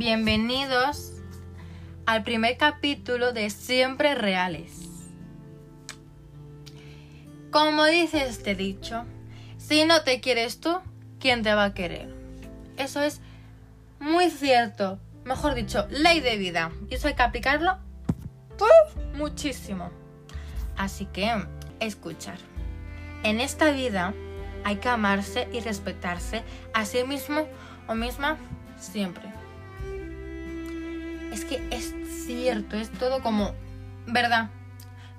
[0.00, 1.12] Bienvenidos
[2.06, 4.88] al primer capítulo de Siempre Reales.
[7.50, 9.04] Como dice este dicho,
[9.58, 10.78] si no te quieres tú,
[11.18, 12.14] ¿quién te va a querer?
[12.78, 13.20] Eso es
[13.98, 16.72] muy cierto, mejor dicho, ley de vida.
[16.88, 17.76] Y eso hay que aplicarlo
[19.16, 19.90] muchísimo.
[20.78, 21.30] Así que,
[21.78, 22.38] escuchar.
[23.22, 24.14] En esta vida
[24.64, 26.42] hay que amarse y respetarse
[26.72, 27.46] a sí mismo
[27.86, 28.38] o misma
[28.78, 29.29] siempre.
[31.32, 31.94] Es que es
[32.26, 33.52] cierto, es todo como
[34.06, 34.50] verdad.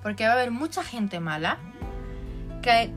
[0.02, 1.58] Porque va a haber mucha gente mala
[2.62, 2.92] que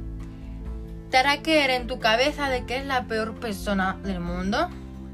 [1.10, 4.70] te hará creer en tu cabeza de que es la peor persona del mundo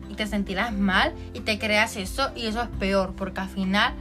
[0.09, 3.93] y te sentirás mal y te creas eso y eso es peor porque al final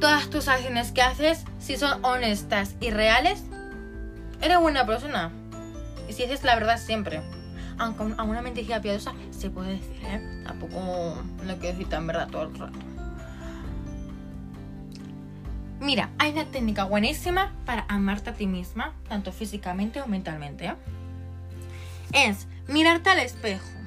[0.00, 3.42] todas tus acciones que haces si son honestas y reales
[4.40, 5.32] eres buena persona
[6.08, 7.22] y si dices la verdad siempre
[7.78, 10.42] aunque a una mentira piadosa se puede decir, ¿eh?
[10.44, 12.78] Tampoco lo quiero decir tan verdad todo el rato.
[15.80, 20.66] Mira, hay una técnica buenísima para amarte a ti misma, tanto físicamente o mentalmente.
[20.66, 20.74] ¿eh?
[22.12, 23.78] Es mirarte al espejo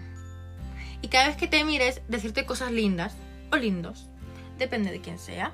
[1.01, 3.15] y cada vez que te mires decirte cosas lindas
[3.51, 4.07] o lindos,
[4.57, 5.51] depende de quién sea.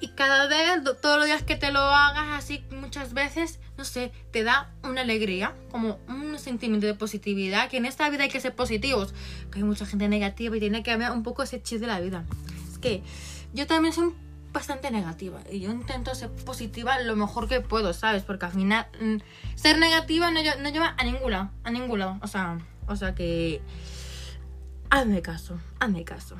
[0.00, 4.12] Y cada vez, todos los días que te lo hagas así muchas veces, no sé,
[4.32, 8.40] te da una alegría, como un sentimiento de positividad, que en esta vida hay que
[8.40, 9.14] ser positivos,
[9.52, 12.00] que hay mucha gente negativa y tiene que haber un poco ese chiste de la
[12.00, 12.24] vida.
[12.70, 13.02] Es que
[13.54, 14.12] yo también soy
[14.52, 18.24] bastante negativa y yo intento ser positiva lo mejor que puedo, ¿sabes?
[18.24, 19.16] Porque al final mm,
[19.54, 23.14] ser negativa no, no lleva a ningún lado, a ningún lado, o sea, o sea
[23.14, 23.62] que
[24.90, 26.36] hazme caso, hazme caso.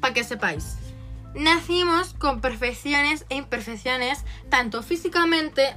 [0.00, 0.78] Para que sepáis,
[1.34, 5.76] nacimos con perfecciones e imperfecciones, tanto físicamente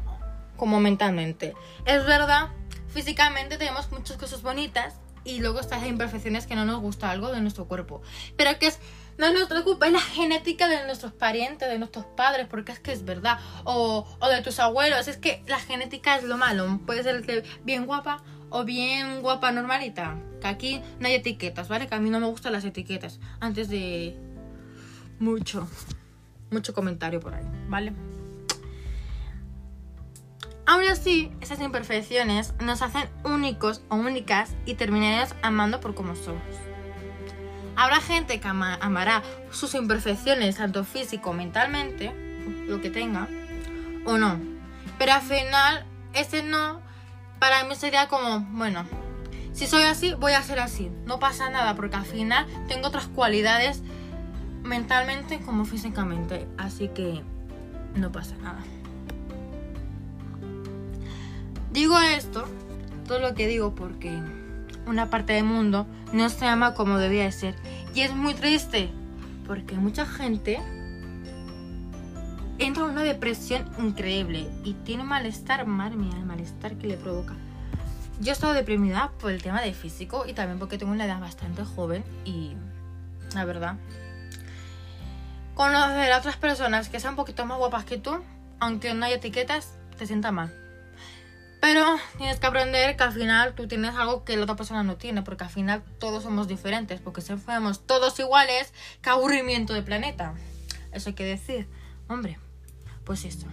[0.57, 1.53] como mentalmente.
[1.85, 2.49] Es verdad,
[2.89, 7.41] físicamente tenemos muchas cosas bonitas y luego estas imperfecciones que no nos gusta algo de
[7.41, 8.01] nuestro cuerpo.
[8.37, 8.71] Pero que
[9.17, 12.91] no nuestra culpa, es la genética de nuestros parientes, de nuestros padres, porque es que
[12.91, 13.39] es verdad.
[13.65, 16.79] O, o de tus abuelos, es que la genética es lo malo.
[16.85, 20.17] Puede ser bien guapa o bien guapa normalita.
[20.41, 21.87] Que aquí no hay etiquetas, ¿vale?
[21.87, 23.19] Que a mí no me gustan las etiquetas.
[23.39, 24.17] Antes de
[25.21, 25.67] mucho,
[26.49, 27.93] mucho comentario por ahí, ¿vale?
[30.65, 36.41] Aún así, esas imperfecciones nos hacen únicos o únicas y terminaremos amando por como somos.
[37.75, 42.13] Habrá gente que amará sus imperfecciones, tanto físico, mentalmente,
[42.67, 43.27] lo que tenga,
[44.05, 44.39] o no.
[44.97, 46.81] Pero al final, ese no
[47.39, 48.85] para mí sería como, bueno,
[49.51, 50.91] si soy así, voy a ser así.
[51.05, 53.81] No pasa nada porque al final tengo otras cualidades
[54.63, 56.47] mentalmente como físicamente.
[56.57, 57.21] Así que
[57.95, 58.59] no pasa nada.
[61.71, 62.45] Digo esto,
[63.07, 64.19] todo lo que digo porque
[64.85, 67.55] una parte del mundo no se ama como debía de ser.
[67.93, 68.89] Y es muy triste
[69.47, 70.59] porque mucha gente
[72.57, 77.35] entra en una depresión increíble y tiene malestar, madre mía, el malestar que le provoca.
[78.19, 81.19] Yo he estado deprimida por el tema de físico y también porque tengo una edad
[81.19, 82.53] bastante joven y
[83.33, 83.77] la verdad,
[85.55, 88.23] conocer a otras personas que sean un poquito más guapas que tú,
[88.59, 90.53] aunque no hay etiquetas, te sienta mal.
[91.61, 91.85] Pero
[92.17, 95.21] tienes que aprender que al final tú tienes algo que la otra persona no tiene,
[95.21, 98.73] porque al final todos somos diferentes, porque si fuéramos todos iguales,
[99.03, 100.33] qué aburrimiento de planeta.
[100.91, 101.67] Eso hay que decir.
[102.07, 102.39] Hombre,
[103.05, 103.45] pues esto.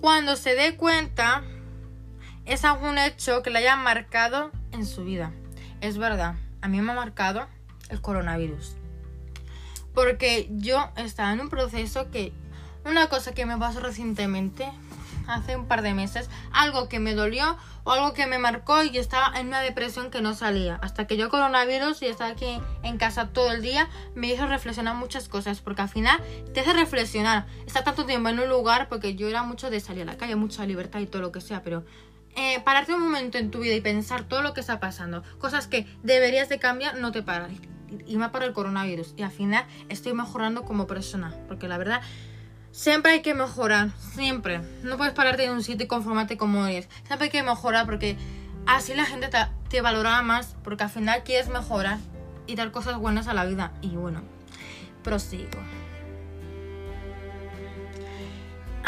[0.00, 1.44] Cuando se dé cuenta,
[2.46, 5.32] es algún hecho que le haya marcado en su vida.
[5.80, 7.46] Es verdad, a mí me ha marcado
[7.90, 8.76] el coronavirus.
[9.96, 12.34] Porque yo estaba en un proceso que...
[12.84, 14.70] Una cosa que me pasó recientemente,
[15.26, 18.98] hace un par de meses, algo que me dolió o algo que me marcó y
[18.98, 20.78] estaba en una depresión que no salía.
[20.82, 24.94] Hasta que yo coronavirus y estaba aquí en casa todo el día, me hizo reflexionar
[24.96, 27.46] muchas cosas, porque al final te hace reflexionar.
[27.66, 30.36] Estar tanto tiempo en un lugar, porque yo era mucho de salir a la calle,
[30.36, 31.84] mucha libertad y todo lo que sea, pero
[32.36, 35.66] eh, pararte un momento en tu vida y pensar todo lo que está pasando, cosas
[35.66, 37.50] que deberías de cambiar, no te paras.
[38.06, 39.14] Y me para el coronavirus.
[39.16, 41.34] Y al final estoy mejorando como persona.
[41.48, 42.00] Porque la verdad,
[42.72, 43.90] siempre hay que mejorar.
[44.14, 44.60] Siempre.
[44.82, 46.88] No puedes pararte en un sitio y conformarte como eres.
[47.06, 48.16] Siempre hay que mejorar porque
[48.66, 49.38] así la gente te,
[49.68, 50.56] te valorará más.
[50.62, 51.98] Porque al final quieres mejorar
[52.46, 53.72] y dar cosas buenas a la vida.
[53.82, 54.22] Y bueno,
[55.02, 55.58] prosigo.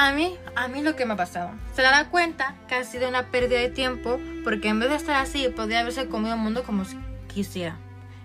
[0.00, 1.50] A mí, a mí lo que me ha pasado.
[1.74, 5.16] Se dará cuenta que ha sido una pérdida de tiempo porque en vez de estar
[5.16, 6.84] así podría haberse comido el mundo como
[7.26, 7.76] quisiera.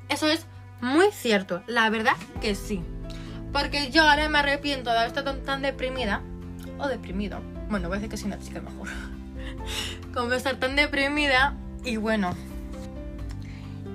[0.08, 0.46] Eso es
[0.84, 2.84] muy cierto, la verdad que sí.
[3.54, 6.22] Porque yo ahora me arrepiento de haber estado tan deprimida
[6.78, 7.40] o deprimido.
[7.70, 8.90] Bueno, voy a decir que soy una chica mejor.
[10.14, 12.36] como estar tan deprimida y bueno,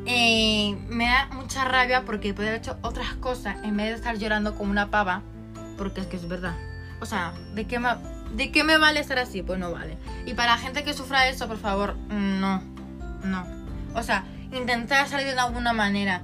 [0.07, 4.17] eh, me da mucha rabia porque puede haber hecho otras cosas en vez de estar
[4.17, 5.21] llorando como una pava,
[5.77, 6.57] porque es que es verdad.
[7.01, 7.79] O sea, ¿de qué,
[8.33, 9.43] ¿de qué me vale estar así?
[9.43, 9.99] Pues no vale.
[10.25, 12.63] Y para la gente que sufra eso, por favor, no,
[13.25, 13.47] no.
[13.95, 16.23] O sea, intentar salir de alguna manera.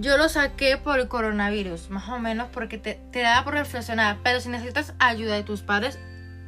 [0.00, 4.18] Yo lo saqué por el coronavirus, más o menos, porque te, te da por reflexionar.
[4.22, 5.98] Pero si necesitas ayuda de tus padres,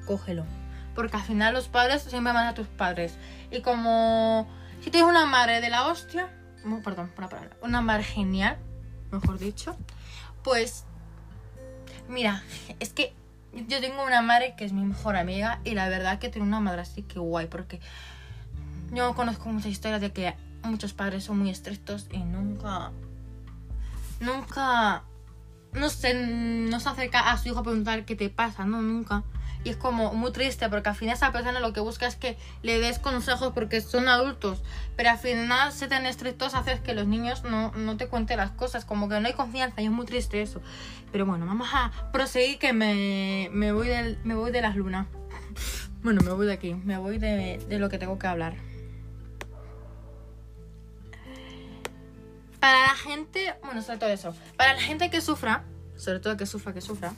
[0.06, 0.44] cógelo.
[0.94, 3.17] Porque al final los padres siempre van a tus padres.
[3.50, 4.49] Y como
[4.82, 6.29] si tienes una madre de la hostia,
[6.64, 8.56] no, perdón, una palabra, una madre genial,
[9.11, 9.76] mejor dicho,
[10.43, 10.85] pues
[12.08, 12.43] mira,
[12.81, 13.14] es que
[13.52, 16.61] yo tengo una madre que es mi mejor amiga y la verdad que tiene una
[16.61, 17.81] madre así que guay, porque
[18.93, 22.91] yo conozco muchas historias de que muchos padres son muy estrictos y nunca,
[24.20, 25.05] nunca,
[25.72, 29.25] no sé, no se acerca a su hijo a preguntar qué te pasa, no, nunca.
[29.64, 32.37] Y es como muy triste porque al final esa persona lo que busca es que
[32.62, 34.62] le des consejos porque son adultos.
[34.94, 38.50] Pero al final ser tan estrictos hace que los niños no, no te cuenten las
[38.50, 38.84] cosas.
[38.84, 40.60] Como que no hay confianza y es muy triste eso.
[41.12, 45.06] Pero bueno, vamos a proseguir que me, me, voy, de, me voy de las lunas.
[46.05, 46.75] Bueno, me voy de aquí.
[46.75, 48.56] Me voy de, de lo que tengo que hablar.
[52.64, 54.34] Para la gente, bueno, sobre todo eso.
[54.56, 55.64] Para la gente que sufra,
[55.96, 57.12] sobre todo que sufra, que sufra,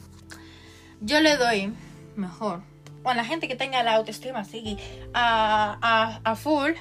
[0.99, 1.73] yo le doy
[2.17, 2.63] mejor.
[3.03, 4.77] O a la gente que tenga la autoestima así
[5.13, 6.73] a, a, a full,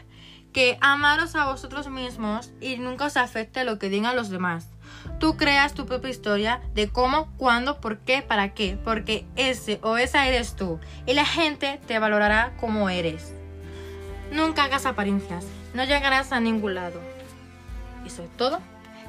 [0.53, 4.67] que amaros a vosotros mismos y nunca os afecte lo que digan los demás.
[5.21, 9.97] Tú creas tu propia historia de cómo, cuándo, por qué, para qué, porque ese o
[9.97, 13.33] esa eres tú y la gente te valorará como eres.
[14.33, 17.01] Nunca hagas apariencias, no llegarás a ningún lado.
[18.07, 18.61] Y sobre todo,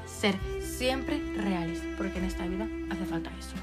[0.05, 3.55] ser siempre reales, porque en esta vida hace falta eso.